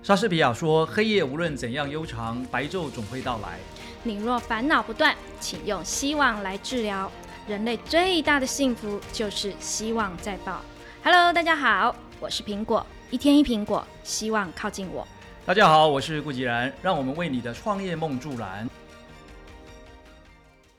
[0.00, 3.58] 莎士比亚说：“黑夜无论怎样悠长，白昼总会到来。
[4.04, 7.10] 你若烦恼不断，请用希望来治疗。
[7.46, 10.60] 人类最大的幸福就是希望在爆。
[11.02, 15.06] Hello，大家好，我是苹果，一天一苹果，希望靠近我。”
[15.44, 18.68] 大家好，我是顾吉然，让我们为你的创业梦助燃。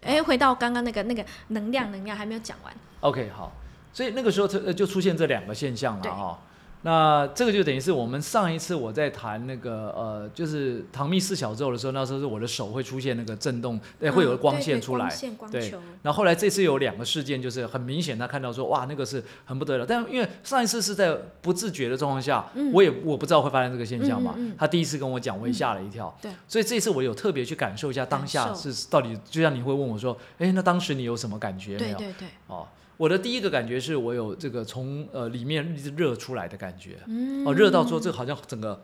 [0.02, 2.74] 哎，回到刚刚那个那个能量，能量还没有讲完。
[3.02, 3.52] OK，好，
[3.94, 6.40] 所以那个时候就就出现这两个现象了对哈。
[6.82, 15.14] 那这个就等于是我们上一次我在谈那个呃，就是唐密四小咒的时候，那时候是我的手会出现那个震动，对，会有光线出来。
[15.52, 15.78] 对球。
[16.02, 24.34] 然后后来这次有两个事件，就是很明显他看到说哇那个是很不得了，但因为上一次是在不自觉的状况下，嗯我也我不知道会发生这个现象嘛。
[24.58, 26.16] 他第一次跟我讲，我也吓了一跳。
[26.22, 31.98] 对所以这次我有特别去感受一下当下是到底，就像你会问我说，哎，那当时你有什么感觉没有？
[31.98, 32.66] 对对对，哦，
[33.00, 37.48] 我的第一个感觉是我有这个从呃里面一直热出来的感觉，嗯。
[37.48, 38.84] 哦，热到说这好像整个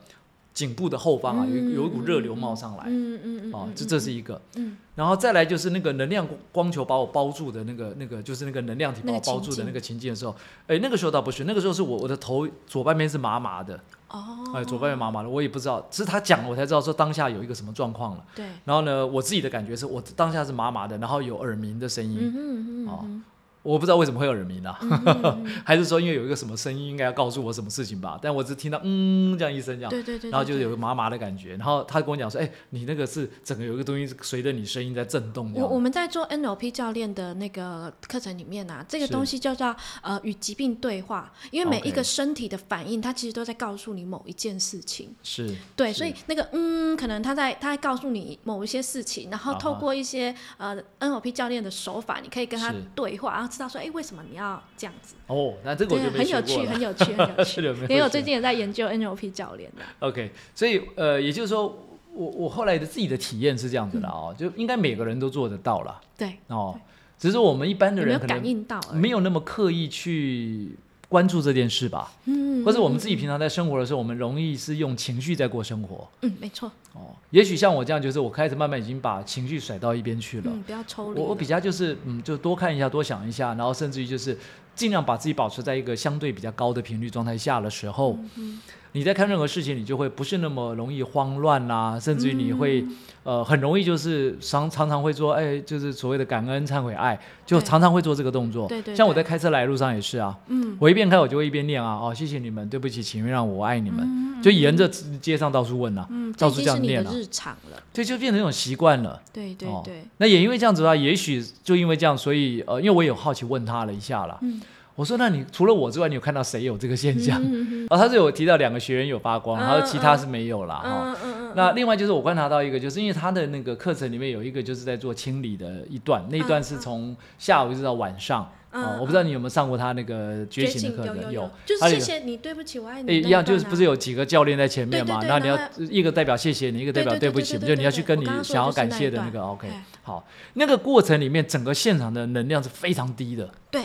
[0.54, 4.78] 颈部的后方啊，有一有一股热流嗯冒上来，嗯嗯嗯，哦嗯，这这是一个，嗯。
[4.96, 10.34] 然后再来就是那个能量光球把我包住的那个那个就是那个能量体把我包住的那个情境的时候，
[10.68, 14.24] 哎，那个时候倒不是，那个时候是我我的头左半边是麻麻的，哦，
[14.56, 18.24] 哎，左半边麻麻的，我也不知道，只是他讲了我才知道说当下有一个什么状况了。
[18.34, 23.24] 对，然后呢，我自己的感觉是我当下是麻麻的，然后有耳鸣的声音，嗯哼嗯
[23.66, 28.20] 我不知道为什么会有耳鸣啊，嗯哼嗯哼还是说因为有一个什么声音应该要告诉我什么事情吧？
[28.22, 31.56] 但我只听到嗯这样一声这样，对对对，然后就对有个麻麻的感觉。
[31.56, 35.80] 然后他跟我讲说，哎，你那个是整个有一个东西随着你声音在震动我我。
[35.80, 45.14] 们在做 NLP 教练的那个课程里面啊，这个东西叫做呃与疾病对话，因为每一个身体的反应，它其实都在告诉你某一件事情。
[45.24, 55.16] 是，对，所以那个嗯，可能他在他在告诉你某一些事情，然后透过一些呃 NLP 教练的手法，你可以跟他对话，然后知道说，哎，为什么你要这样子？
[55.28, 57.62] 哦，那这个我就很有趣，很有趣，很有趣。
[57.90, 59.82] 因为我最近也在研究 NLP 教练的。
[60.00, 61.68] OK，所以呃，也就是说，
[62.14, 66.80] 我我后来的自己的体验是这样子的哦，就应该每个人都做得到了对，哦，
[67.18, 68.80] 只是我们一般的人可能应到？
[68.94, 70.78] 没有那么刻意去
[71.16, 72.12] 关注这件事吧。
[72.26, 77.16] 嗯，或者我们嗯自己平常在生活的时候，我们容易是用情绪在过生活嗯，没错，哦。
[77.30, 80.52] 也许像我这样，就是我开始慢慢已经把情绪甩到一边去了。
[80.54, 81.20] 嗯，不要抽离。
[81.22, 84.38] 我我比较就是嗯，就多看一下，多想一下，然后甚至于就是
[84.76, 88.60] 尽量把自己保持在一个相对比较高的频率状态下的时候，嗯
[88.96, 92.98] 你在看任何事情，你就会不是那么容易慌乱啦、甚至于你会、嗯。
[93.26, 98.68] 呃很容易就是常常常会做哎，就是所谓的感恩、忏悔、爱，就常常会做这个动作。
[98.68, 104.88] 对对像我在开车来的路上也是啊，嗯，我一边开我就会一边念啊，哦，谢谢你们，对不起，请原谅我，我爱你们，嗯就沿着
[105.20, 107.12] 街上到处问啊，嗯，到处这样念啊。
[107.12, 107.82] 日常了。
[107.92, 109.20] 这就变成一种习惯了。
[109.34, 109.82] 对对哦。
[109.84, 114.38] 对，那也因为这样子的话，也许就因为这样，所以呃，因为我有好奇问他了一下啦。
[114.44, 114.62] 嗯
[114.96, 117.42] 我说，那你除了我之外，你有看到谁有这个现象？
[117.44, 120.76] 嗯嗯 哦，他是有提到两个学员有发光，嗯然后其他是没有啦。
[120.76, 121.16] 哈、
[121.56, 128.44] 那另外就是我观察到一个，就是因为他的那个课程里面有一个就是在做清理的一段，那一段是从下午一直到晚上。
[128.44, 131.32] 嗯哦，我不知道你有没有上过他那个觉醒的课程？
[131.32, 133.20] 有就是谢谢你，对不起，我爱你。
[133.20, 135.24] 一样，就是不是有有几个教练在前面嘛？
[135.24, 135.58] 然后你要
[135.90, 139.86] 一个代表谢谢你，一个代表对不起，就你要去跟你想要感谢的那个 OK 哎。
[140.04, 143.82] 好，那个过程里面，整个现场的能量是非常低的，对，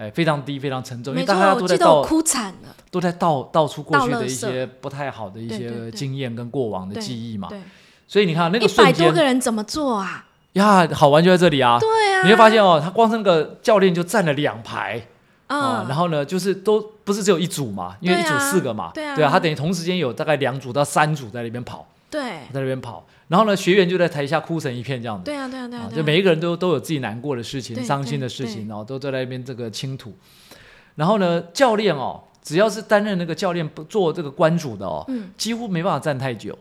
[0.00, 2.74] 哎，非常低，非常沉重，因为大家，都在倒哭惨了。
[2.90, 7.48] 都在倒倒出过去的一些不太好的一些经验跟过往的记忆嘛。
[7.48, 7.60] 对，
[8.08, 10.24] 所以你看那个瞬百多个间人怎么做啊？
[10.54, 11.78] 呀，好玩就在这里啊！
[11.78, 15.00] 对啊，你会发现哦，他光是那个教练就站了两排。
[15.46, 22.20] 啊、嗯，然后呢，就是都不是只有一组嘛，因为一组对啊四个嘛，对啊他等于同时间有大概两组到三组在那边跑，对。
[22.20, 30.14] 在那边跑，然后呢，学员就在台下哭成一片这样子，对啊对啊对啊就每一个人都都有自己难过的事情、伤心的事情，然后都在那边这个倾吐。
[30.96, 36.58] 然后呢，教练哦，只要是担任那个教练不做这个关主的哦，嗯，几乎没办法站太久，对，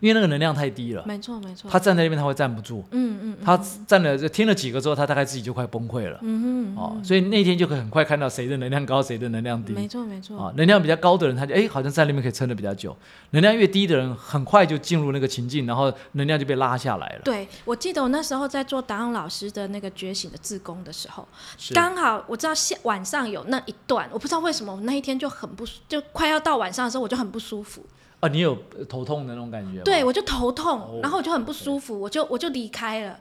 [0.00, 1.70] 因为那个能量太低了，没错没错。
[1.70, 6.18] 他站在那边他会站不住，嗯嗯，他站了就听了几个之后，他大概自己就快崩溃了。
[6.22, 9.72] 嗯嗯哦，所以那天就可以很快看到谁的能量高，谁的能量低。
[9.72, 10.38] 没错没错。
[10.38, 12.92] 啊，能量比较高的人，他就哎，好像在那边可以撑得比较久；
[13.30, 17.20] 能量越低的人，很快就进入那个情境，然后能量就被拉下来了。
[17.24, 27.84] 对，我记得我那时候在做达昂老师的那个觉醒的自宫的时候，是刚好我知道下晚上有那一段，我不知道为什么我那一天就很不舒，就快要到晚上的时候我就很不舒服，
[28.20, 29.82] 啊，你有呃头痛的那种感觉吗？
[29.84, 31.00] 对我就头痛，哦。
[31.02, 33.20] 然后我就很不舒服，我就我就离开了，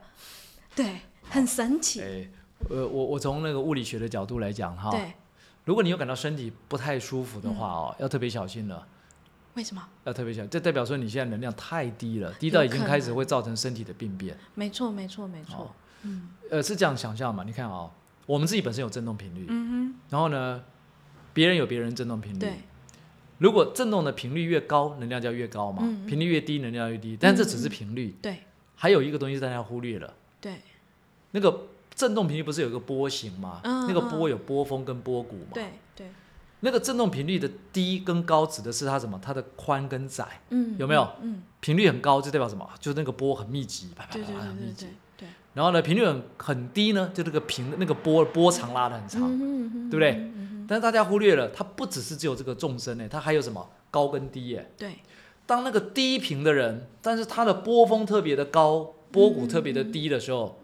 [0.75, 2.27] 对，很神奇，哎，
[2.69, 5.13] 呃，我我从那个物理学的角度来讲哈，对，
[5.65, 8.87] 如果你有感到身体不太舒服的话哦，要特别小心了，
[9.53, 9.83] 为什么？
[10.05, 14.37] 要特别小心，这代表说你现在能量太低了，低到已经开始会造成身体的病变。
[14.55, 15.45] 没错没错没哦。
[15.47, 16.29] 错，嗯。
[16.49, 17.43] 呃，是这样想象嘛？
[17.43, 17.91] 你看哦，
[18.25, 19.95] 我们自己本身有振动频率，嗯哼。
[20.09, 20.63] 然后呢，
[21.33, 22.53] 别人有别人振动频，率，对，
[23.39, 27.17] 如果振动的频率越高，能量就要越高嘛；嗯频率越低，能量越低。
[27.19, 28.37] 但这只是频率，对
[28.75, 30.61] 还有一个东西大家忽略了，对，
[31.31, 33.61] 那个振动频率不是有一个波形吗？
[33.63, 35.51] 嗯那个波有波峰跟波谷嘛？
[35.53, 36.07] 对对，
[36.61, 39.19] 那个振动频率的低跟高指的是它什么？
[39.21, 40.41] 它的宽跟窄。
[40.49, 41.43] 嗯，有没有嗯？
[41.59, 42.67] 频率很高就代表什么？
[42.79, 44.87] 就是那个波很密集，啪啪啪啪很密集
[45.17, 49.39] 对然后呢，频率很很低呢，就这个频那个波波长拉的很长。
[49.89, 50.31] 对不对
[50.67, 53.69] 但是大家忽略了，它不只是只有这个纵深呢，它还有什么？
[53.89, 54.69] 高跟低耶？
[54.77, 54.97] 对，
[55.45, 60.59] 当那个低频的人，但是他的波峰特别的高，波谷特别的低的时候，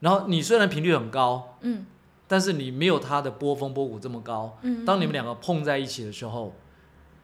[0.00, 1.86] 然后你虽然频率很高，嗯。
[2.28, 5.14] 但是你没有他的波峰波谷这么高，嗯，当你们嗯。
[5.14, 6.54] 两个碰在一起的时候，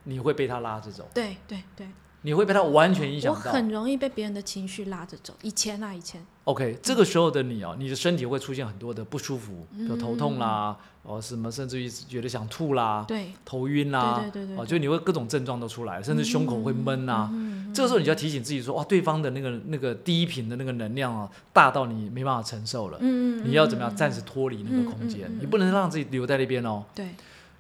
[0.03, 1.87] 你会被他拉着走，对对对，
[2.23, 3.53] 你会被他完全影我响到。
[3.53, 5.35] 很容易被别人的情绪拉着走。
[5.43, 17.31] 以前啊，以前，OK，这个时候的你哦，你的身体会出现很多的不舒服，比如头痛啦，嗯哦什么，甚至于觉得想吐啦，对，头晕啦，对对对对哦，就你会各种症状都出来，甚至胸口会闷啊。
[17.33, 25.31] 嗯这个时候你就要提醒自己说，哇，对方的那个那个低频的那个能量啊，大到你没办法承受了，嗯你要怎么样暂时脱离那个空间？
[25.39, 27.09] 你不能让自己留在那边哦，对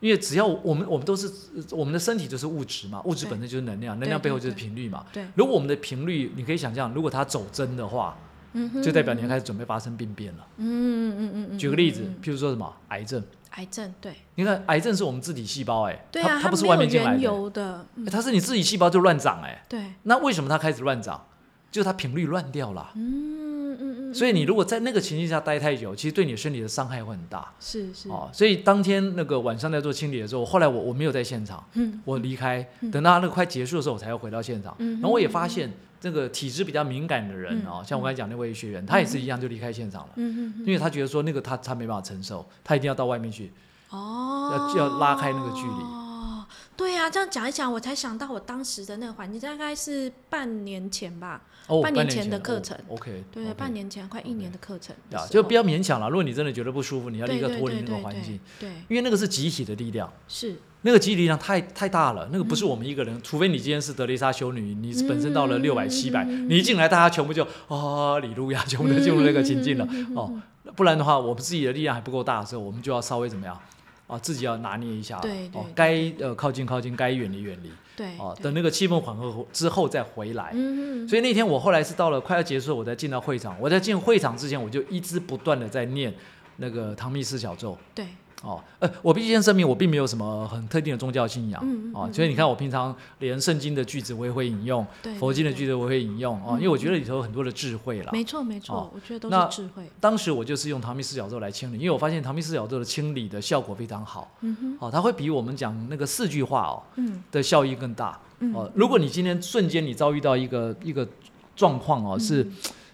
[0.00, 1.31] 因为只要我们我们都是
[1.70, 5.04] 我们的身体就是物质嘛，物质本身就是能量，能量背后就是频率嘛。
[5.12, 8.16] 对，如果我们的频率，你可以想象，如果它走真的话，
[8.52, 10.46] 嗯就代表你要开始准备发生病变了。
[10.58, 11.58] 嗯嗯嗯嗯嗯。
[11.58, 21.26] 举个例子譬如说什么癌症，癌症，对你看癌症是我们自体细胞，哎，对啊，它它不是外面进来的，的，嗯哎它是你自己细胞就乱长，哎，对，那为什么它开始乱长？
[21.69, 22.90] 就是它频率乱掉了。
[22.94, 27.52] 嗯嗯嗯嗯，所以你如果在那个情境下待太久，其实对你身体的伤害会很大。
[27.60, 32.90] 是是，哦，所以当天那个晚上在做清理的时候，后来我我没有在现场，嗯我离开，嗯。
[32.90, 34.74] 等到那个快结束的时候，我才要回到现场。
[34.78, 43.52] 嗯然后我也发现，这个体质比较敏感的人嗯哦，像我刚才讲那位学员，他也是一样就离开现场了，嗯嗯因为他觉得说那个他他没办法承受，他一定要到外面去。
[43.90, 45.69] 哦，要要拉开那个距离。
[45.69, 46.44] 哦，
[46.76, 56.08] 对呀、这样讲一讲，我才想到我当时的那个环境，大概是半年前吧，哦，半年前的课程哦 OK，对半年前快一年的课程的时候，呀就不要勉强了。
[56.08, 60.12] 如果你真的觉得不舒服，你要立刻脱离那个对对对环境，对，因为那个是集体的力量。
[60.28, 70.42] 是，那个集体力量太太大了，那个不是嗯我们一个人，除非你今天是德蕾莎修女，你本身到了嗯六百七百，嗯你一进来，大家全部就啊，李路亚，全部都进入那个情境了嗯哦。
[70.74, 73.58] 不然的话，我们自己的力量还不够大的时候，我们就要稍微怎么样
[74.06, 80.50] 啊，自己要拿捏一下了，哦对对对，该呃靠近靠近，该远离远离对，哦，等那个气氛缓和之后再回来。
[80.52, 83.56] 嗯嗯，所以那天我后来是到了快要结束，我才进到会场。
[83.58, 86.12] 我在进会场之前，我就一直不断的在念
[86.58, 87.76] 那个唐密斯小咒。
[87.94, 88.06] 对，
[88.42, 98.10] 哦，呃，我必须先声明，我并没有什么很特定的宗教信仰，嗯嗯嗯，哦所以你看我平常连圣经的句子我也会引用，对，佛经的句子我会引用，哦，嗯因为我觉得里头有很多的智慧啦。
[98.12, 108.20] 没错没错哦，我觉得都那是智慧，当时我就是用唐密四角咒来清理，因为我发现唐密四角咒的清理的效果非常好，嗯哼，哦，它会比我们讲那个四句话哦嗯的效益更大。
[108.40, 111.08] 嗯，哦，如果你今天瞬间你遭遇到一个一个
[111.56, 112.52] 状况哦，是嗯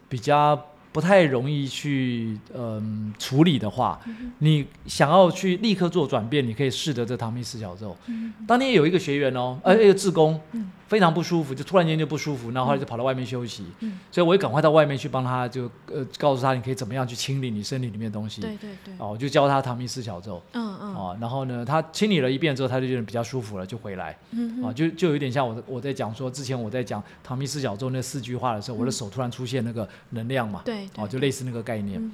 [0.09, 0.57] 比较
[0.93, 7.97] 不太容易去嗯、处理的话，嗯你想要去立刻做转变，你可以试着这唐密四小咒。
[8.07, 13.99] 嗯当天有一个学员哦，呃，一个志工，嗯非常不舒服，就突然间就不舒服，然后后来就跑到外面休息，嗯。
[14.11, 18.43] 所以我也赶快到外面去帮他就，呃告诉他你可以怎么样去清理你身体里面的东西。
[18.43, 20.43] 对对对，哦，我就教他唐密四小咒。
[20.53, 20.95] 嗯嗯。
[20.95, 24.11] 哦，然后呢，他清理了一遍之后，他就觉得比较舒服了，就回来。
[24.11, 24.63] 啊，嗯。
[24.63, 32.13] 哼，就就有点像我我在讲说，之前我在讲唐密四小咒那四句话的时候，我的手突然出现那个能量嘛，对，哦，对就类似那个概念。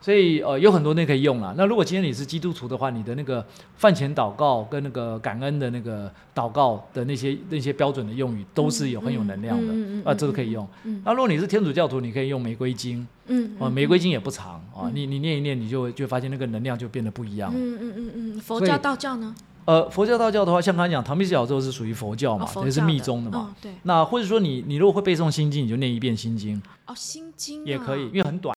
[0.00, 1.54] 所以呃，有很多那可以用了。
[1.58, 3.44] 那如果今天你是基督徒的话，你的那个
[3.76, 10.66] 饭前祷告跟那个感恩的那个祷告的那些那些标准的用语，都是有很有能量的、嗯嗯嗯嗯啊，这都可以用。
[10.84, 17.52] 嗯那如果你是天主教徒，你可以用玫瑰经嗯，啊，嗯玫瑰经也不长啊，嗯你你念一念，你就会就会发现那个能量就变得不一样。
[17.54, 19.34] 嗯嗯嗯嗯，佛教、道教呢？
[19.66, 23.48] 呃，佛教、道教的话，像刚才讲唐密四角咒是属于佛教嘛，哦，佛也是密宗的嘛。
[23.50, 28.56] 嗯，对，那或者说你你如果会背诵心经，你就念一遍心经哦，心经也可以，啊因为很短。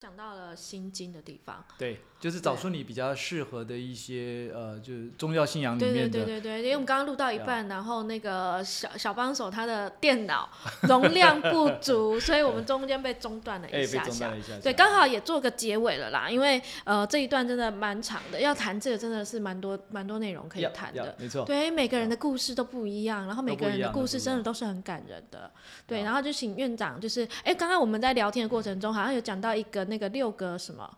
[0.00, 6.24] 讲到了心经的地方，对，就是找出你比较适合的一些呃，就是宗教信仰里对对面的。
[6.24, 10.48] 对对对，因为我们刚刚录到一半，然后那个小小帮手他的电脑
[10.82, 14.10] 容量不足，所以我们中间被中断了一下下。
[14.10, 14.58] 下下。
[14.62, 21.06] 对，刚好也做个结尾了啦，因为呃这一段真的蛮长的，要谈这个真的是蛮多蛮多内容可以谈的。
[21.06, 21.44] 要没错。
[21.44, 25.50] 对，每个人的故事都不一样，然后每个人的故事真的都是很感人的。
[25.86, 30.88] 对，啊然后就请院长，就是哎，刚刚我们在聊天的过程中，好像有讲到一个那个六个什么，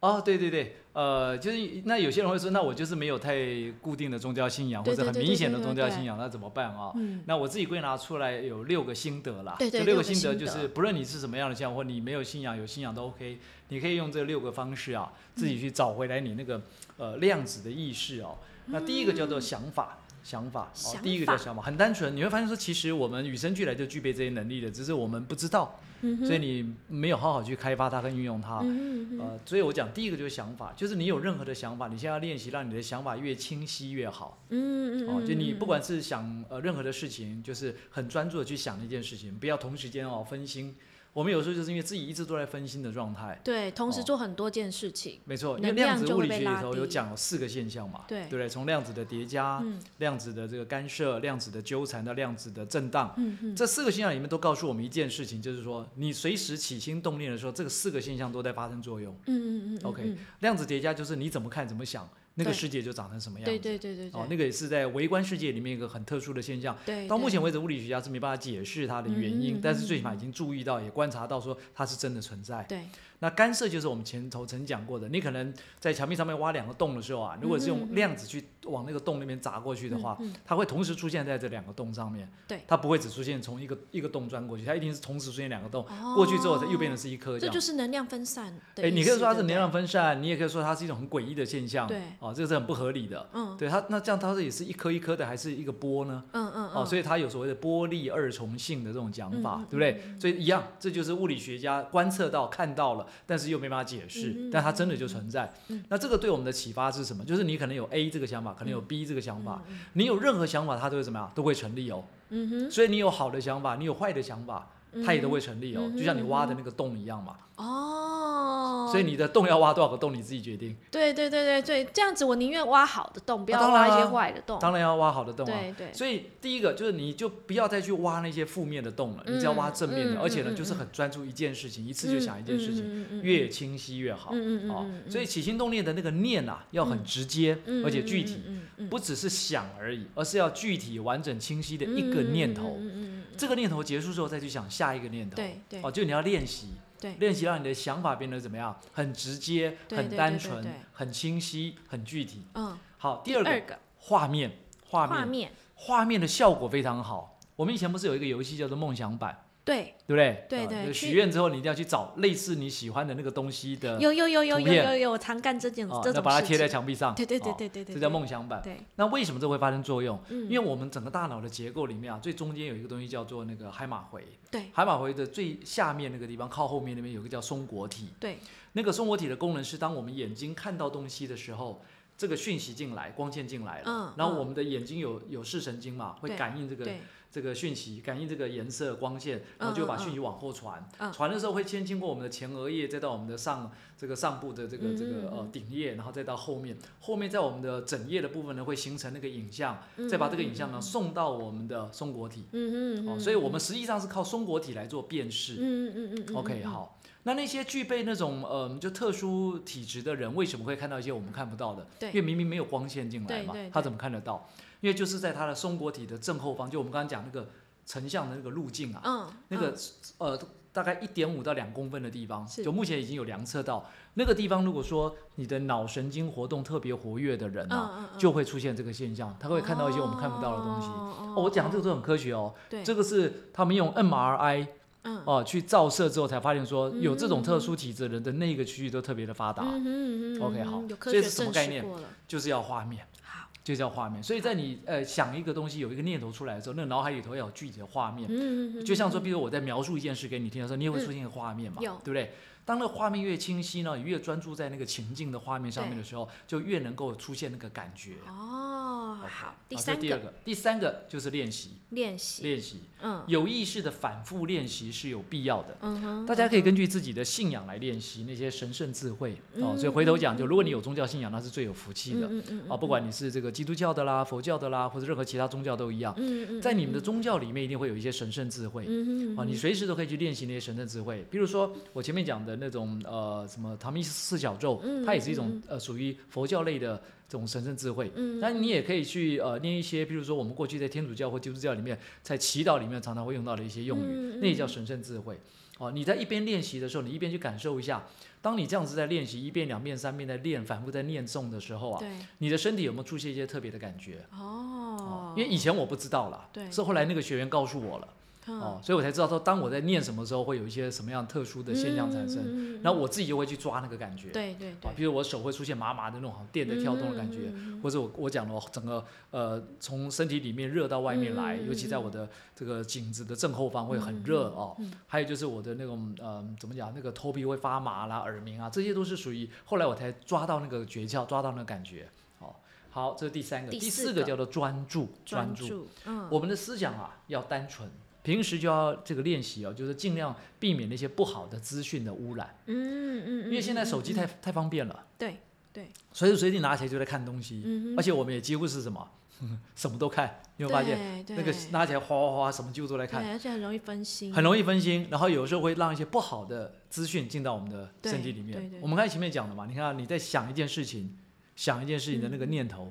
[0.00, 3.34] 哦，对对对，呃，就是那有些人会说，那我就是没有太
[3.80, 6.92] 固定的宗教信仰，或者很明显的宗教信仰，那怎么办啊？
[6.94, 9.56] 嗯，那我自己归纳出来有六个心得啦。
[9.58, 13.38] 对对这六个心得就是不论你是什么样的信仰，或你没有信仰有信仰都 OK，
[13.68, 16.62] 你可以用这六个方式啊，自己去找回来你那个
[16.96, 18.38] 呃量子的意识哦。
[18.66, 19.98] 那第一个叫做想法。
[20.28, 20.70] 想法。
[21.02, 22.14] 第一个叫想法，很单纯。
[22.14, 28.58] 你会发现说，其实我们与生俱来就具备这些能力的，只是我们不知道，嗯所以你没有好好去开发它跟运用它。
[28.58, 34.44] 嗯哼嗯哼呃，所以我讲第一个就是想法，就是你有任何的想法，你现在要练习让你的想法越清晰越好。
[34.50, 40.76] 嗯嗯哦，就你嗯不管是想呃任何的事情，就是很专注的去想一件事情，不要同时间哦分心。
[41.18, 43.36] 我们有时候就是因为自己一直都在分心的状态。
[43.42, 44.04] 对，同时哦。
[44.04, 46.92] 做很多件事情，没错，因为量子物理学里头有低。
[46.92, 48.20] 讲有四个现象嘛，对。
[48.28, 48.48] 对不对？
[48.48, 49.80] 从量子的叠加、嗯。
[49.98, 53.12] 量子的这个干涉、量子的纠缠到量子的震荡，
[53.56, 59.12] 这四个现象里面都告诉我们一件事情，就是说你随时起心动念的时候，这个四个现象都在发生作用。
[59.26, 60.16] 嗯嗯嗯 OK，嗯。
[60.38, 63.50] 量子叠加就是你怎么看怎么想，那个世界就长成什么样子。
[63.50, 66.76] 对对对对对，哦，那个也是在微观世界里面一个很特殊的现象。
[66.86, 72.64] 对，对到目前为止，物理学家是没办法解释它的原因，嗯嗯但是最起码已经注意到，也观察到说它是真的存在。
[72.68, 72.84] 对，
[73.20, 82.28] 那干涉就是我们前头曾讲过的，你可能在墙壁上面挖两个洞的时候啊，如果是用量子去往那个洞那边砸过去的话，嗯嗯它会同时出现在这两个洞上面。
[82.48, 87.60] 对它不会只出现从一个一个洞钻过去，它一定是同时出现两个洞，哦过去之后它又变成是一颗这就。
[87.60, 91.86] 是能量分散的哎，你可以说它是能量，分散，你也可以说它是一种很诡异的现象。
[91.86, 93.28] 对哦，这个是很不合理的。
[93.34, 96.24] 嗯对它，那这样它是也是一颗一颗的，还是一个波呢？
[96.32, 100.02] 嗯嗯哦，所以以它有所谓的波粒二重性的这种讲法，对不对？
[100.18, 105.52] 所以一样，这就是物理学家观测到、看到了，但是又没办法解释，但它真的就存在。
[105.68, 107.24] 嗯那这个对我们的启发是什么？
[107.24, 111.30] 就是你可能有 A 这个想法，可能有 B 这个想法，嗯你有任何想法，它都会怎么样？
[111.34, 112.04] 都会成立哦。
[112.30, 114.70] 嗯哼，所以你有好的想法，你有坏的想法，
[115.04, 115.82] 它也都会成立哦。
[115.84, 117.36] 嗯就像你挖的那个洞一样嘛。
[117.56, 120.76] 哦，所以你的洞要挖多少个洞，你自己决定。
[120.92, 124.60] 对对对对对，这样子我宁愿挖好的洞，不要挖一些坏的洞。
[124.60, 125.52] 当然要挖好的洞啊。
[125.52, 134.30] 对对，所以第一个就是你就不要再去挖那些负面的洞了，你只要挖正面的，嗯而且呢就是很专注一件事情，一次就想一件事情，情越清晰越好。
[134.32, 138.40] 嗯嗯嗯哦所以起心动念的那个念啊，要很直接，而且具体，，
[138.88, 142.76] 不只是想而已，而是要具体、完整、清晰的一个念头。
[142.78, 143.07] 嗯嗯
[143.38, 145.36] 这个念头结束之后，再去想下一个念头。
[145.36, 148.76] 对对哦，就你要练习，对练习让你的想法变得怎么样？
[148.92, 152.42] 很直接、很单纯很清晰、很具体。
[152.54, 157.38] 嗯，好，第二个二个画面，画面，画面的效果非常好。
[157.54, 160.46] 我们以前不是有一个游戏叫做梦想版，对，对不对？
[160.48, 167.14] 对对许愿之后你一定要去找类似你喜欢的那个东西的，有有有有有有有，我常干这件哦这种那把它贴在墙壁上。
[167.14, 168.62] 对对对哦对对对，这叫梦想版。
[168.62, 170.18] 对，那为什么这会发生作用？
[170.30, 174.24] 嗯，因为我们整个大脑的结构里面啊，最中间有一个东西叫做那个海马回。
[174.50, 178.08] 对海马回的最下面那个地方，靠后面那边有个叫松果体。
[178.18, 178.38] 对，
[178.72, 181.82] 那个松果体的功能是，当我们眼睛看到东西的时候，
[182.16, 190.88] 这个讯息进来，光线进来了，然后我们的眼睛有有视神经嘛，会感应这个对，这个讯息，感应这个颜色、光线，然后就把讯息往后传。
[190.98, 196.76] 嗯传的时候会先经过我们的前额叶，再到我们的上这个上部的这个这个呃顶叶，然后再到后面。
[197.00, 202.42] 后面在我们的枕叶的部分呢，会形成那个影像，嗯再把这个影像呢送到我们的松果体。
[202.42, 205.56] 哦，嗯嗯哦，所以我们实际上是靠松果体来做辨识。
[205.58, 206.98] 嗯嗯嗯嗯 OK，，好。
[207.24, 211.86] 那那些具备那种嗯就特殊体质的人，为什么会看到一些我们看不到的？
[211.98, 214.48] 对因为明明没有光线进来嘛对对，对他怎么看得到？
[214.80, 217.48] 因为就是在它的松果体的正后方，就我们刚刚讲那个
[217.86, 219.74] 成像的那个路径啊，嗯，那个
[220.18, 220.38] 呃
[220.72, 222.62] 大概一点五到两公分的地方，是。
[222.62, 224.64] 就目前已经有量测到那个地方。
[224.64, 230.88] 如果说你的脑神经活动特别活跃的人啊，就会出现这个现象，他会看到一些我们看不到的东西。
[230.88, 234.68] 哦哦，我讲这个都很科学哦，对，这个是他们用 MRI
[235.02, 235.22] 嗯。
[235.24, 241.84] 哦去照射之后才发现说，嗯有这种特殊体质的人的那个区域都特别的发达，嗯嗯嗯 OK，好所以是什么概念？
[242.28, 243.27] 就是要画面，好，
[243.68, 244.22] 就叫画面。
[244.22, 248.26] 所以在你呃想一个东西有一个念头出来的时候，那个脑海里头要有具体的画面。
[248.30, 252.32] 嗯，就像说，比如我在描述一件事给你听的时候，你也会出现一个画面嘛，对不对？
[252.64, 258.16] 当那个画面越清晰呢，你越专注在那个情境的画面上面的时候，就越能够出现那个感觉。
[258.26, 258.77] 哦，
[259.26, 265.76] 好，第这三个第二个，第三个就是练习，练习，练习嗯有意识的反复练习是有必要的。
[265.80, 269.72] 嗯哼，大家可以根据自己的信仰来练习那些神圣智慧哦。
[269.74, 272.76] 嗯所以回头讲，就如果你有宗教信仰，那是最有福气的嗯嗯嗯啊。
[272.76, 278.84] 不管你是这个基督教的啦、佛教的啦，或者任何其他宗教都一样，嗯嗯，在你们的宗教里面一定会有一些神圣智慧。
[278.88, 288.10] 嗯啊，你随时都可以去练习那些神圣智慧，比如说我前面讲的那种呃什么唐密四小咒，嗯它也是一嗯种呃属于佛教类的这种神圣智慧。
[288.16, 295.38] 嗯那你也可以去呃念一些，比如说我们过去在天主教或基督教里面，在祈祷里面常常会用到的一些用语，那也叫神圣智慧。
[295.78, 298.04] 哦，你在一边练习的时候，你一边去感受一下，
[298.42, 302.08] 当你这样子在练习一遍、两遍、三遍在练，反复在念诵的时候啊，对
[302.38, 304.24] 你的身体有没有出现一些特别的感觉？
[304.32, 308.08] 哦，因为以前我不知道啦，对是后来那个学员告诉我了。
[308.48, 314.30] 哦，所以我才知道说，当我在念什么时候会有一些什么样特殊的现象产生，生然后我自己就会去抓那个感觉。
[314.30, 324.74] 对对对啊，，比如我手会出现麻麻的那种好像电的跳动的感觉，嗯或者我我讲了整个呃从身体里面热到外面来，嗯尤其在我的这个颈子的正后方会很热哦。
[324.78, 332.08] 嗯还有就是我的那种呃怎么讲，那个头皮会发麻啦、耳鸣啊，这些都是属于后来我才抓到那个诀窍，抓到那个感觉。
[332.38, 332.54] 哦，
[332.90, 335.68] 好，这是第三个，第第四个叫做专注，专注。
[335.68, 337.88] 注，嗯，我们的思想啊要单纯。
[338.22, 345.38] 平时就要这个练习哦，就是尽量避免那些不好的资讯的污染，嗯嗯，因为现在手机太太方便了，对
[345.72, 349.08] 对，随时随地拿起来就在看东西，嗯而且我们也几乎是什么，
[349.76, 351.24] 什么都看，你有没有发现？
[351.28, 358.58] 那个拿起来哗哗哗，什么几乎都在对，看，而且很容易分心，很容易分心，然后有时候会让一些不好的资讯进到我们的身体里面。
[358.60, 358.80] 对对。
[358.80, 361.16] 我们刚才前面讲的嘛，你看啊你在想一件事情，
[361.58, 362.88] 想一件事情的那个念头，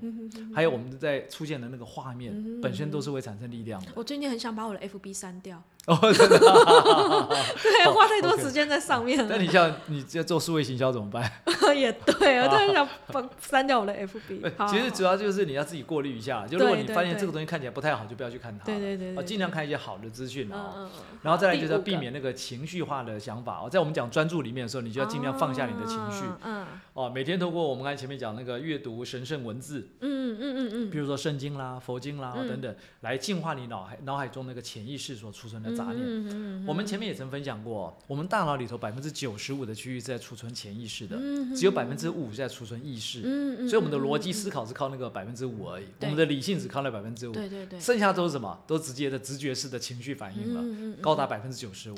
[0.53, 3.93] 还有我们在出现的那个画面，嗯本身都是会产生力量的。
[3.95, 6.37] 我最近很想把我的 FB 删掉，哦，真的。
[6.51, 7.27] 啊、
[7.63, 9.25] 对，花太多时间在上面了。
[9.29, 11.29] 那你像你在做数位行销怎么办？
[11.75, 14.67] 也对，我突然想把删掉我的 FB 好。
[14.67, 20.73] 其实主要要就是你要自己过滤一下，就如果你发现这个东西看起来不太好，就不要去看它对对对对，尽量看一些好的资讯嗯啊。
[20.75, 26.25] 嗯嗯，然后再来就是要避免那个情绪化的想法哦，在我们讲专注里面的时候，你就要尽量放下你的情绪。
[26.43, 27.09] 嗯哦。
[27.09, 32.47] 每天透过我们刚才前面讲那个阅读神圣文字，嗯嗯嗯嗯比如说圣经啦、佛经啦嗯。
[32.47, 35.97] 等等，来净化你脑海脑海中那个潜意识所储存的杂念。
[35.99, 43.21] 嗯嗯我们前面也曾分享过，我们大脑里头百分之九十五的区域是在储存潜意识的，嗯只有百分之五是在储存意识。
[43.23, 48.59] 嗯嗯，所以我们的逻辑嗯思考是靠那个百分之五而已，我们的理性只靠那百分之五，对对对，剩下都是什么？
[48.67, 51.95] 都直接的直觉式的情绪反应了，高达百分之九十五。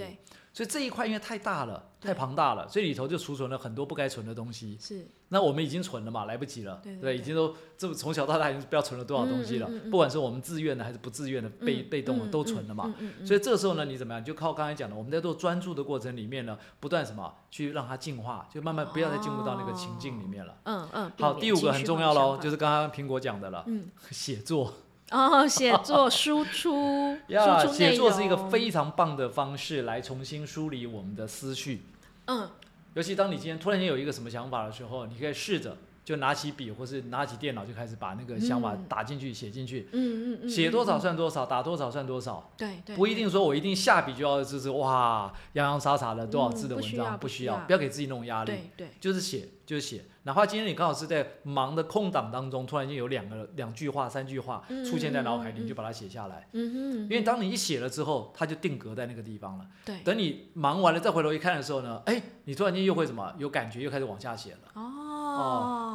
[0.60, 4.78] 对所以这一块因为太大了，太庞大了，所以里头就储存了很多不该存的东西。
[4.78, 12.94] 是那我们已经存了嘛，来不及了，对对对已经都这么从小到大已经不知道存了多少东西了，嗯嗯嗯嗯不管是我们自愿的还是不自愿的，被、嗯被动的嗯都存了嘛。
[13.24, 14.22] 所以这时候呢，你怎么样？
[14.22, 20.58] 就靠刚才讲的，我们在做专注的过程里面呢，不断什么去让它进化，就慢慢不要再进入到那个情境里面了。
[20.64, 24.74] 嗯嗯，避好，第五个很重要喽，就是刚刚苹果讲的了，嗯写作。
[25.12, 31.84] 哦，写作输出， 呀，输出写作是一个非常棒的方式来重新梳理我们的思绪。
[32.26, 32.50] 嗯
[32.96, 41.00] 尤其当你今天突然间有一个什么想法的时候，你可以试着就拿起笔或是拿起电脑就开始把那个想法嗯打进去、写进去，嗯嗯嗯，写多少嗯？
[41.00, 48.52] 算多少，打多少算多少，对对，不一定说我一定下笔就要就是哇洋洋洒洒的多少字的文章，不需要不需要，不要给自己那种压力。
[48.52, 50.04] 对对，就是写，就是写。
[50.30, 56.48] 哪怕今天你刚好是在忙的空档当中，突然间有两个两句话、三句话嗯出现在脑海里，你就把它写下来。
[56.52, 59.66] 嗯哼，因为当你一写了之后，它就定格在那个地方了。
[59.84, 64.60] 对等你忙完了再回头一看的时候呢，哎，你突然间又会什么有感觉，又开始往下写了。
[64.76, 64.89] 哦，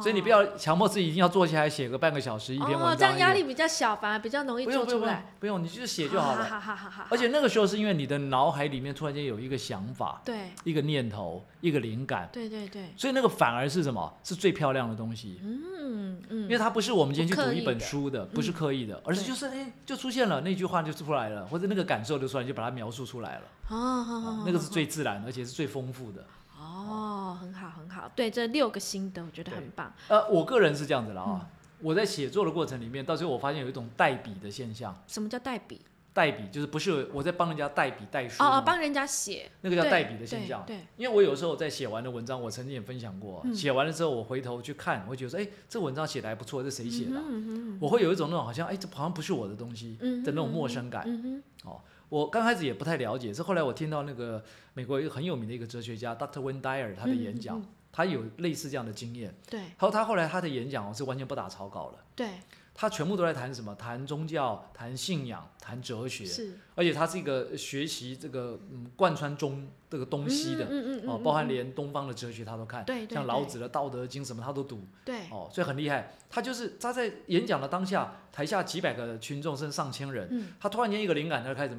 [0.01, 6.45] 所以你不要强迫自己一定要坐下来写个半个小时一篇文章，哦，这样压力比较小，反而比较容易点不用不用不用做出来，不用，你就是写就好了。
[6.45, 14.13] 好好好好，而且那个时候是因为你的脑海里面突然间有一个想法、对一个念头、一个灵感，对对对，所以那个反而是什么？
[14.23, 15.39] 是最漂亮的东西。
[15.43, 23.43] 嗯嗯，因为它不是我们今天去读一本书的，不是刻意的，而是就是哎就出现了那句话就出来了，或者那个感受就出来，就把它描述出来了。
[23.69, 26.23] 哦好好好，那个是最自然，而且是最丰富的。
[26.87, 31.47] 哦，很好很好，对，这六个心得我觉得很棒，呃，我个人是这样子的啊，嗯
[31.81, 34.95] 我在写作的过程里面，到最后我发现有一种代笔的现象。
[35.07, 35.81] 什么叫代笔？
[36.13, 40.63] 代笔就是不是我在帮人家代笔代书哦哦，帮人家写，那个叫代笔的现对象。
[40.65, 51.03] 对，因为我有时候在写完的文章，我曾经也分享过，嗯写完了之后我回头去看，我会觉得说，哎，这文章写的还不错，这谁写的啊、嗯哼我会有一种那种好像，哎，这好像不是我的东西嗯的那种陌生感。
[51.05, 56.39] 嗯哼，我刚开始也不太了解，是后来我听到那个美国一个很有名的一个哲学家 Dr.
[56.41, 59.33] Wayne Dyer 他的演讲，嗯嗯他有类似这样的经验。
[59.49, 62.29] 对还有他后来他的演讲哦是完全不打草稿了，对
[62.77, 63.73] 他全部都在谈什么？
[63.75, 70.65] 谈宗教、谈信仰、谈哲学，是而且他是一个学习这个嗯贯穿中这个东西的。
[70.65, 76.13] 嗯嗯嗯哦，包含连东方的哲学他都看，对像老子的《道德经》什么他都读，对哦，所以很厉害。
[76.29, 81.77] 他就是他在演讲的当下，台下几百个群众甚至上千人，嗯，他突然间一个灵感，他就开始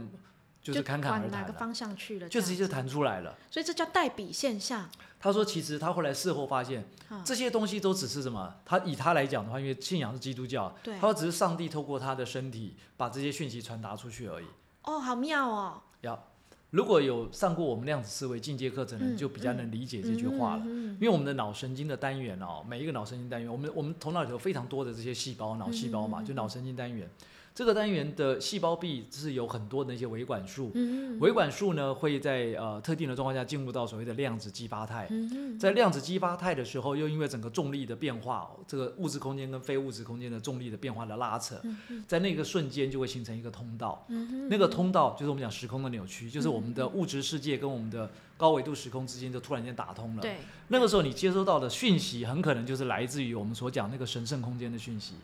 [0.73, 3.37] 就是侃侃而往哪个谈了，方向去了，就直接就这样子，谈出来了。
[3.51, 8.55] 所以这叫代笔现象，他说，其实他后来事后发现，啊这些东西都只是什么？
[8.65, 14.47] 他以他来讲的话，因为信仰是基督教，对他说只是上帝透过他的身体把这些讯息传达出去而已。
[14.83, 16.31] 哦，好妙哦，要
[16.71, 20.63] 如果有上过我们量子思维进阶课程的人，嗯就比较能理解这句话了。
[20.67, 27.09] 嗯因为我们的脑神经的单元哦，每一个脑神经单元，我们我们头脑里头非常多的这些细胞，脑细胞嘛，就脑神经单元。
[27.57, 35.07] 这个单元的细胞壁是有很多的一些维管束，嗯维管束呢会在呃特定的状况下进入到所谓的量子激发态。
[35.09, 41.59] 嗯在量子激发态的时候，又因为整个重力的变化，这个物质空间跟非物质空间的重力的变化的拉扯，
[42.07, 44.05] 在那个瞬间就会形成一个通道。
[44.09, 50.21] 嗯那个通道就是我们讲时空的扭曲，就是我们的物质世界跟我们的高维度时空之间就突然间打通了。
[50.21, 50.37] 对，
[50.69, 55.15] 那个时候你接收到的讯息，很可能就是来自于我们所讲那个神圣空间的讯息。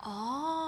[0.00, 0.63] 哦，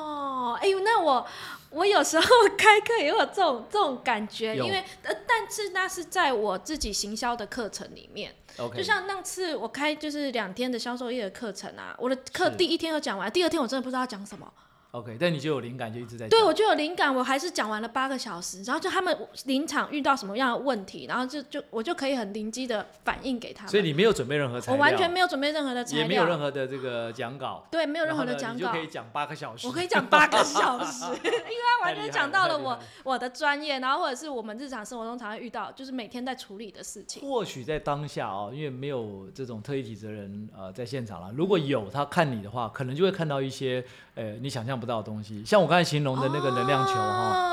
[0.54, 1.26] 哎呦，那我
[1.70, 14.50] 我有时候 开课也有这种这种感觉，因为呃，但是那是在我自己行销的课程里面，OK，就像那次我开就是两天的销售业的课程啊，我的课第一天要讲完，第二天我真的不知道要讲什么，
[14.96, 23.70] OK，但你就有灵感，就一直在对，我就有灵感，我还是讲完了八个小时，然后就他们临场遇到什么样的问题，然后就就我就可以很灵机的反应给他们。
[23.70, 29.66] 所以你没有准备任何材料，我完全没有准备任何的材料，也没有任何的这个讲稿，对，没有任何的讲稿你就可，以讲八个小时。
[29.66, 37.22] 我可以讲八个小时， 因为他完全讲到了我我的专业，然后或者是我们日常生活中常会遇到，就是每天在处理的事情。
[37.22, 47.52] 或许在当下哦，因为没有这种特异体质的人呃在现场了，如果有他看你的话，可能就会看到一些呃你想象不到的东西，像我刚才形容的那个能量球哈、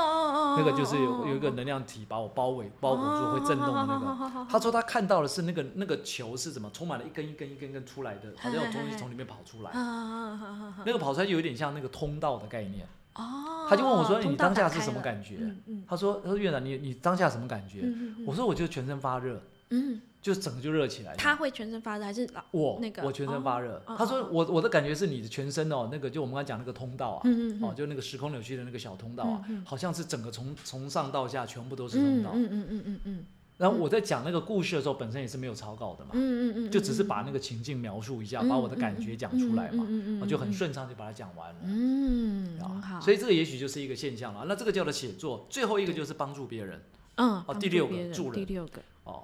[0.56, 4.46] 那个就是有有一个能量体把我包围包裹住会震动的那个。
[4.48, 9.72] 他说他看到的是那个那个球是怎么充满了一根一根一根根出来的，好像有东西从里面跑出来。
[9.72, 12.86] 啊那个跑出来就有点像那个通道的概念。
[13.14, 22.42] 哦，他就问我说：“你当下是什么感觉嗯嗯？”他说：“他说院长，你你当下什么感觉嗯？”嗯我说：“我就全身发热，嗯，就整个就热起来。”他会全身发热还是老？
[22.50, 23.80] 我那个我全身发热。
[23.86, 32.30] 哦他说我我的感觉是你的全身哦，那个就我们刚才讲那个通道啊，嗯嗯哦，就那个时空扭曲的那个小通道啊，嗯嗯好像是整个从从上到下全部都是通道。
[32.32, 41.60] 嗯嗯嗯嗯嗯嗯然后我在讲那个故事的时候，本身也是没有草稿的嘛，嗯嗯嗯，就只是把那个情境描述一下，把我的感觉讲出来嘛，嗯我就很顺畅就把它讲完了。
[41.62, 42.58] 嗯。
[43.00, 44.44] 所以这个也许就是一个现象了。
[44.48, 46.82] 那这个叫做写作，最后一个就是帮助别人
[47.14, 49.22] 嗯，哦第六个助人第六个，哦。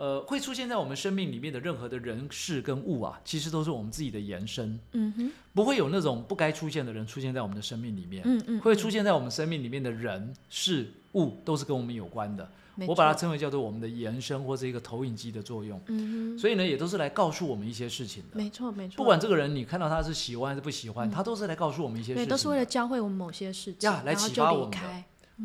[0.00, 4.80] 呃，会出现在我们生命里面的任何的人事跟物啊，其实都是我们自己的延伸。
[4.92, 12.50] 嗯哼，不会有那种不该出现的人出现在我们的生命里面，嗯嗯，会出现在我们生命里面的人事物都是跟我们有关的。
[12.76, 15.78] 没我把它，称为叫做我们的延伸或者一个投影机的作用。
[15.88, 18.38] 嗯哼，所以呢，也都是来告诉我们一些事情的。
[18.38, 24.78] 没错没错，不管这个人你看到他是喜欢还是不喜欢，他都是来告诉我们一些事情对，都是为了教会我们某些事情，呀来启发我们的。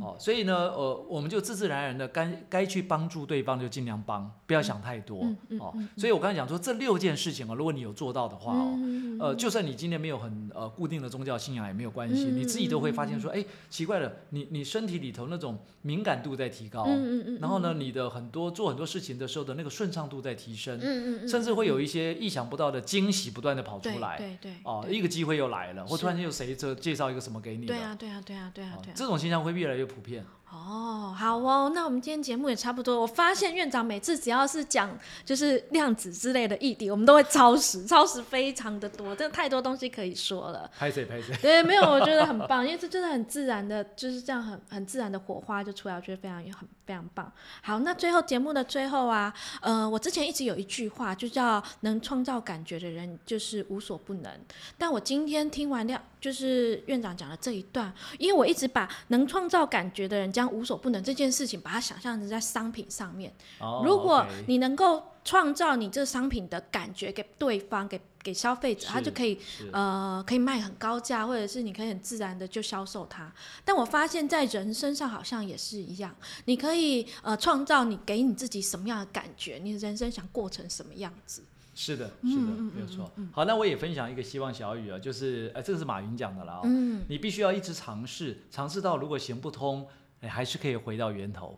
[0.02, 5.88] 哦，所以呢，呃，我们就自自然然的该该去帮助对方就尽量帮，不要想太多、嗯嗯哦嗯。
[5.98, 24.18] 所以我刚才讲说这六件事情啊，如果你有做到的话哦，嗯呃，就算你今天没有很呃固定的宗教信仰也没有关系，嗯你自己都会发现说，哎，奇怪了，你你身体里头那种敏感度在提高，嗯嗯嗯，然后呢，你的很多做很多事情的时候的那个顺畅度在提升，嗯嗯嗯，甚至会有一些意想不到的惊喜不断的跑出来。
[24.18, 28.94] 对对，哦，对一个机会又来了，或突然间有谁这介绍一个什么给你的，对啊对啊对啊对啊哦对啊。
[28.96, 30.26] 这种现象会越来越普遍。
[30.56, 33.02] 哦，好哦，那我们今天节目也差不多。
[33.02, 40.70] 我发现院长每次只要是讲就是量子之类的议题，我们都会超时，超时非常的多，真的太多东西可以说了。
[40.78, 41.36] 拍谁拍谁。
[41.42, 47.32] 对，没有，我觉得很棒，因为这真的很自然的，就是这样很很自然的火花就出来，我觉得非常很非常棒。
[47.62, 54.32] 好，那最后节目的最后啊，呃，我之前一直有一句话，就叫能创造感觉的人就是无所不能。
[54.78, 63.34] 但我今天听完量就是院长讲的这一段，因为我一直把能创造感觉的人将无所不能这件事情，把它想象成在商品上面。
[63.60, 69.40] 哦如果你能够创造你这商品的感觉给对方，给给消费者，他就可以
[69.72, 73.32] 呃可以卖很高价，或者是你可以很自然的就销售它。
[73.64, 81.44] 但我发现，在人身上好像也是一样，你可以呃创造你给你自己什么样的感觉，你的人生想过成什么样子。
[81.78, 83.12] 是的，嗯是的，嗯没有错。
[83.34, 89.86] 好，那我也分享一个希望小语啊，就是呃，这个是马云讲的了啊、嗯，你必须要一直尝试，尝试到如果行不通，
[90.26, 91.58] 哎，还是可以回到源头。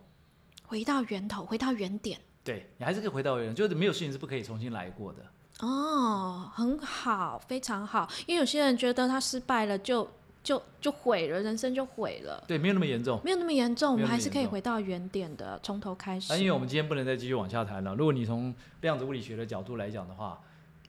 [0.66, 2.20] 回到源头，回到原点。
[2.44, 5.20] 对你还是可以回到源头，就是没有事情是不可以重新来过的。
[5.66, 8.10] 哦，很好，非常好。
[8.26, 10.06] 因为有些人觉得他失败了就
[10.44, 12.44] 就就毁了，人生就毁了。
[12.46, 13.22] 对，没有那么严重。
[13.24, 16.34] 没有那么严重，我们还是可以回到原点的，从头开始。
[16.34, 17.96] 啊，因为我们今天不能再继续往下谈了。
[17.96, 20.42] 如果你从量子物理学的角度来讲的话，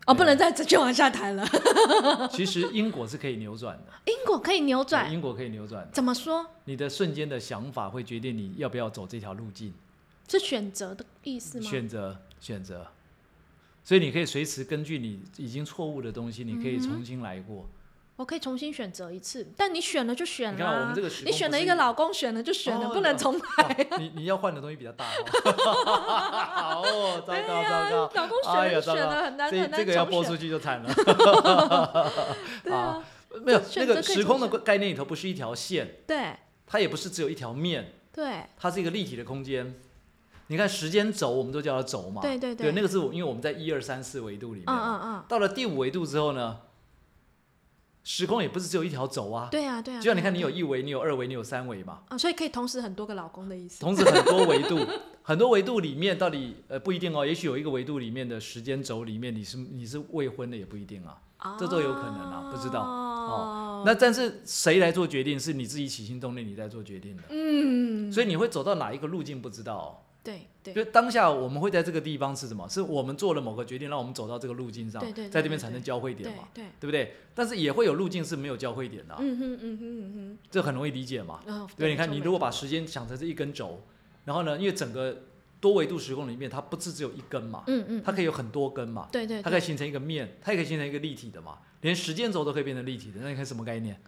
[0.09, 1.47] 哦，不能再继续往下谈了。
[2.33, 5.87] 其实因果是可以扭转的，因果可以扭转，因果可以扭转。
[5.93, 6.47] 怎么说？
[6.65, 9.75] 你的瞬间的想法会决定你要不要走这条路径，
[10.27, 11.69] 是选择的意思吗？
[11.69, 12.87] 选择选择。
[13.85, 17.67] 所以你可以随时根据你已经错误的东西，你可以重新来过。
[18.19, 23.87] 我可以重新选择一次，但你选了就选了、你看我啊们这个你选了一个老公，选了就选了，哦不能重来。
[23.93, 25.23] 哦你你要换的东西比较大、哦，
[26.51, 30.37] 好哦，糟糕糟糕，老公选选了，很难这很难这个要播出。
[30.37, 30.93] 去就惨了。
[32.65, 33.01] 对啊，
[33.45, 36.35] 没有那个时空的概念里头不是一条线，对
[36.67, 39.81] 它也不是只有一条面，对它是一个立体的空间。
[40.49, 42.21] 你看时间轴，我们都叫它轴嘛。
[42.21, 46.57] 对对对那个是我因为我们在一二三四维度里面嗯，嗯嗯，到了第五维度之后呢，
[48.11, 49.49] 时空也不是只有一条轴啊。
[49.51, 50.01] 对啊对啊。
[50.01, 53.79] 就像你看，你有一维，你有二维，你有三维嘛，啊，所以可以同时很多个老公的意思。
[53.81, 54.79] 同时很多维度，
[55.21, 61.19] 很多维度里面到底呃不一定哦，也许有一个维度里面的时间轴里面你是你是未婚的也不一定啊。
[61.59, 67.23] 这都有可能啊不知道哦那但是谁来做决定，是你自己起心动念，你在做决定的。
[67.29, 69.89] 嗯，所以你会走到哪一个路径不知道哦、
[70.23, 72.69] 对对就当下我们会在这个地方是什么？
[72.69, 77.15] 是我们做了某个决定，让我们走到这个路径上，对对对在这边产生交汇点对嘛，对，对不对？
[77.35, 81.41] 但是也会有路径是没有交汇点的啊、嗯哼嗯哼嗯哼这很容易理解嘛。
[81.47, 83.81] 哦对，你看你如果把时间想成是一根轴，
[84.25, 85.23] 然后呢，因为整个
[85.61, 93.99] 多维度时空里面，它不是只有一根嘛，嗯嗯，它可以有很多根嘛，对对，对它可以形成一个面，它也可以形成一个立体的嘛，连时间轴都可以变成立体的，那你看什么概念？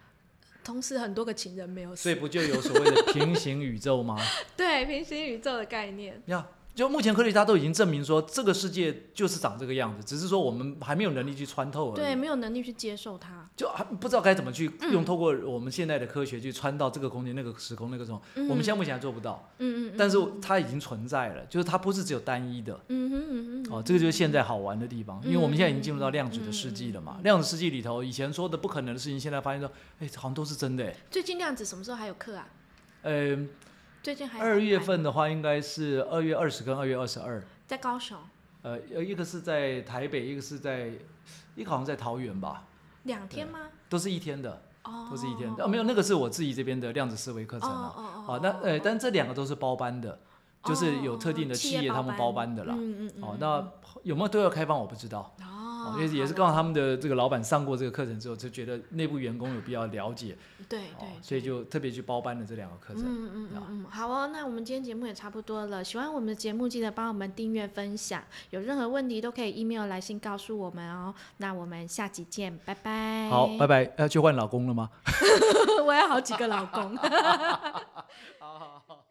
[0.70, 4.16] 同时很多个情人没有死，所以不就有所谓的平行宇宙吗？
[4.56, 11.96] 对平行宇宙的概念，呀，就目前科学家都已经证明说，这个世界就是长这个样子，只是说我们还没有能力去穿透而已。
[11.96, 22.80] 对，没有能力去接受它，就还不知道该怎么去嗯用透过我们现在的科学去穿到这个空间、那个时空、那个时候，我们现在目前还做不到，嗯嗯，但是它已经存在了，就是它不是只有单一的。
[22.88, 27.18] 嗯哼嗯哼，哦，这个就是现在好玩的地方，因为我们现在已经进入到量子嗯的世纪了嘛。
[27.22, 30.94] 量子世纪里头，以前说的不可能的事情，现在发现说，哎，好像都是真的哎。
[31.10, 32.48] 最近量子什么时候还有课啊？
[33.02, 33.36] 呃，
[34.02, 37.42] 最近还有二月份的话，应该是二月二十跟二月二十二。
[37.66, 38.16] 在高雄
[38.62, 40.90] 呃，呃一个是在台北，一个是在，
[41.54, 42.64] 一个好像在桃园吧，
[43.04, 43.68] 两天吗？
[43.88, 45.64] 都是一天的，哦，都是一天的。
[45.64, 47.94] 哦，没有，那个是我自己这边的量子思维课程啊。
[47.94, 50.18] 哦哦哦，那呃，但这两个都是包班的，
[50.64, 52.74] 就是有特定的哦企业他们包班的啦。
[52.76, 53.68] 嗯嗯嗯，哦，那
[54.02, 55.34] 有没有对外开放我不知道。
[55.42, 55.59] 哦
[55.90, 60.36] 哦，因为也是刚好他们的这个老板上过这个课程之后，就觉得内部员工有必要了解，
[60.68, 63.02] 对哦对，，所以就特别去包班了这两个课程。
[63.04, 65.82] 嗯嗯嗯嗯，好哦，那我们今天节目也差不多了。
[65.82, 68.22] 喜欢我们的节目，记得帮我们订阅、分享。
[68.50, 71.14] 有任何问题都可以 email 来信告诉我们哦。
[71.38, 73.28] 那我们下集见，拜拜。
[73.28, 73.92] 好，拜拜。
[73.98, 74.90] 要去换老公了吗？
[75.84, 76.96] 我要好几个老公。
[76.96, 77.08] 好
[78.38, 79.09] 好好。